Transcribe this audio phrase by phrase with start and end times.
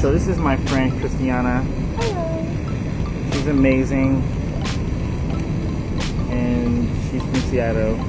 [0.00, 1.64] So this is my friend Christiana.
[1.96, 3.32] Hello.
[3.32, 4.22] She's amazing.
[6.30, 8.00] And she's from Seattle.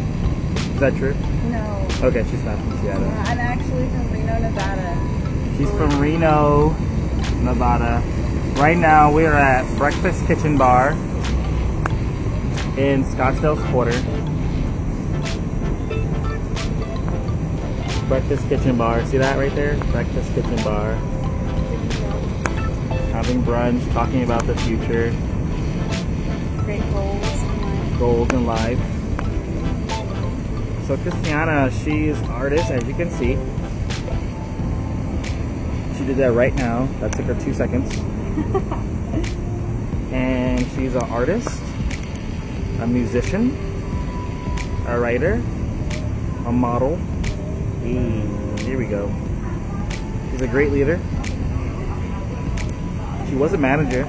[0.56, 1.16] Is that true?
[1.50, 1.88] No.
[2.04, 3.08] Okay, she's not from Seattle.
[3.08, 5.58] I'm actually from Reno, Nevada.
[5.58, 6.70] She's from Reno,
[7.42, 8.04] Nevada.
[8.62, 10.92] Right now we are at Breakfast Kitchen Bar
[12.78, 14.00] in Scottsdale Quarter.
[18.08, 19.04] Breakfast Kitchen Bar.
[19.08, 19.76] See that right there?
[19.86, 20.96] Breakfast Kitchen Bar.
[23.30, 25.12] Having brunch, talking about the future,
[26.66, 28.00] Great goals in life.
[28.00, 28.80] goals in life.
[30.88, 33.36] So Christiana, she's artist, as you can see.
[35.96, 36.88] She did that right now.
[37.02, 37.96] That took her two seconds.
[40.12, 41.62] and she's an artist,
[42.80, 43.56] a musician,
[44.88, 45.34] a writer,
[46.48, 46.96] a model.
[47.84, 48.26] Hey,
[48.64, 49.08] here we go.
[50.32, 51.00] She's a great leader.
[53.30, 54.04] She was a manager.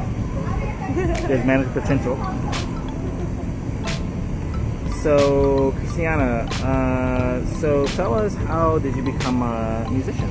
[0.94, 2.16] She has manager potential.
[5.02, 10.30] So, Christiana, uh, so tell us how did you become a musician?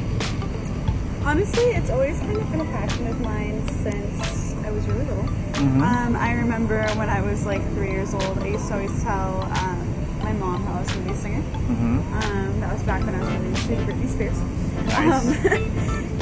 [1.23, 5.23] Honestly, it's always kind of been a passion of mine since I was really little.
[5.23, 5.81] Mhm.
[5.81, 9.41] Um, I remember when I was like three years old, I used to always tell
[9.59, 11.41] um, my mom how I was going to be a singer.
[11.41, 12.13] Mm-hmm.
[12.13, 14.39] Um, that was back when I was really into Britney Spears.
[14.87, 15.25] Nice.
[15.27, 16.19] Um,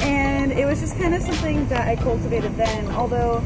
[0.50, 3.42] and it was just kind of something that I cultivated then, although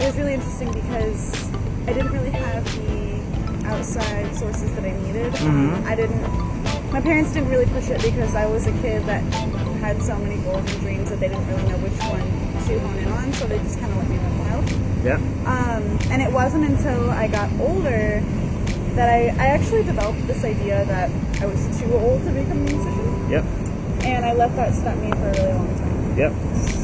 [0.00, 1.50] it was really interesting because
[1.86, 5.34] I didn't really have the outside sources that I needed.
[5.42, 5.86] Um, Mhm.
[5.86, 6.22] I didn't,
[6.92, 9.22] my parents didn't really push it because I was a kid that
[9.80, 12.24] had so many goals and dreams that they didn't really know which one
[12.66, 14.70] to hone in on, so they just kind of let me run wild.
[15.04, 15.20] Yep.
[15.46, 18.22] Um, and it wasn't until I got older
[18.94, 21.10] that I, I actually developed this idea that
[21.42, 23.30] I was too old to become a musician.
[23.30, 23.44] Yep.
[24.04, 25.87] And I let that stop me for a really long time.
[26.16, 26.32] Yep.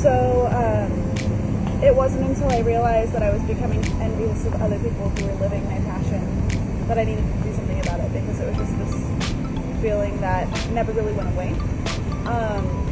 [0.02, 5.08] So um, it wasn't until I realized that I was becoming envious of other people
[5.10, 6.44] who were living my passion
[6.88, 10.48] that I needed to do something about it because it was just this feeling that
[10.70, 11.52] never really went away.
[12.26, 12.84] Um,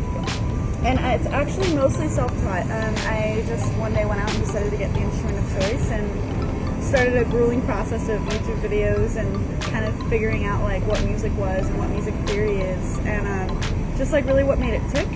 [0.85, 2.65] and it's actually mostly self-taught.
[2.65, 5.91] Um, I just one day went out and decided to get the instrument of choice
[5.91, 11.03] and started a grueling process of YouTube videos and kind of figuring out like what
[11.05, 14.83] music was and what music theory is and um, just like really what made it
[14.91, 15.09] tick.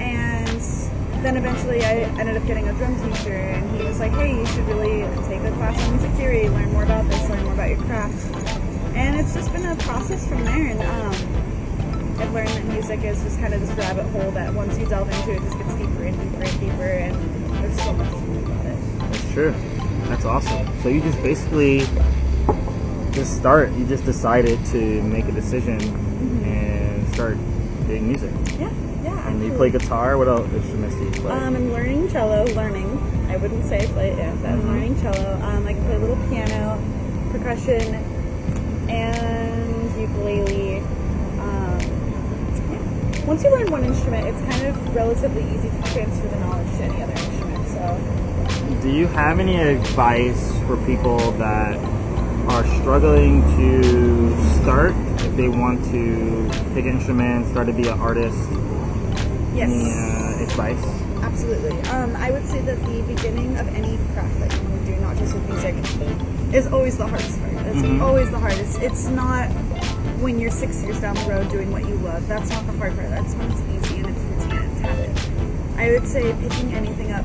[0.00, 0.60] And
[1.24, 4.46] then eventually I ended up getting a drum teacher and he was like, hey, you
[4.46, 7.68] should really take a class on music theory, learn more about this, learn more about
[7.68, 8.34] your craft.
[8.94, 11.40] And it's just been a process from there and um,
[12.20, 15.08] I've learned that music is just kind of this rabbit hole that once you delve
[15.08, 18.38] into it, just gets deeper and deeper and deeper, and there's so much to do
[18.44, 18.98] about it.
[19.10, 19.54] That's true.
[20.04, 20.68] That's awesome.
[20.82, 21.80] So you just basically
[23.12, 23.72] just start.
[23.72, 25.80] You just decided to make a decision
[26.44, 27.38] and start
[27.86, 28.32] doing music.
[28.58, 28.70] Yeah.
[29.30, 30.18] And you play guitar.
[30.18, 31.30] What else instruments do you play?
[31.32, 32.44] Um, I'm learning cello.
[32.46, 32.98] Learning.
[33.30, 34.66] I wouldn't say I play it yet, but I'm Mhm.
[34.68, 35.38] learning cello.
[35.42, 36.78] Um, I can play a little piano,
[37.30, 37.94] percussion,
[38.88, 40.78] and ukulele.
[41.40, 41.78] Um,
[42.72, 43.26] yeah.
[43.26, 46.82] Once you learn one instrument, it's kind of relatively easy to transfer the knowledge to
[46.84, 47.68] any other instrument.
[47.68, 47.98] So.
[48.82, 51.78] Do you have any advice for people that
[52.48, 58.00] are struggling to start if they want to pick an instrument, start to be an
[58.00, 58.36] artist?
[59.54, 59.68] Yes.
[59.70, 60.84] Any uh, advice?
[61.22, 61.72] Absolutely.
[61.90, 65.00] Um, I would say that the beginning of any craft that you want to do,
[65.00, 65.74] not just with music,
[66.54, 67.52] is always the hardest part.
[67.66, 68.00] It's Mhm.
[68.00, 68.80] always the hardest.
[68.80, 69.48] It's not
[70.20, 72.26] when you're six years down the road doing what you love.
[72.28, 73.10] That's not the hard part.
[73.10, 75.10] That's when it's easy and it's routine and it's habit.
[75.78, 77.24] I would say picking anything up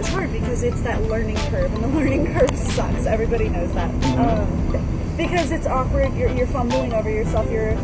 [0.00, 3.06] is hard because it's that learning curve, and the learning curve sucks.
[3.06, 3.90] Everybody knows that.
[4.18, 6.14] Um, because it's awkward.
[6.14, 7.50] You're, you're fumbling over yourself.
[7.50, 7.74] You're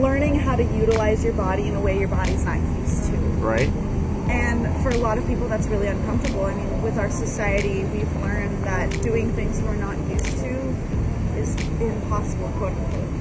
[0.00, 3.16] learning how to utilize your body in a way your body's not used to.
[3.38, 3.68] Right?
[4.28, 6.44] And for a lot of people, that's really uncomfortable.
[6.44, 10.50] I mean, with our society, we've learned that doing things we're not used to
[11.36, 13.14] is impossible, quote unquote.